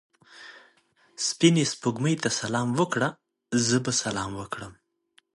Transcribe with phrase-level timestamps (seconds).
[1.27, 3.09] سپینې سپوږمۍ ته سلام وکړه؛
[3.67, 4.73] زه به سلام کړم.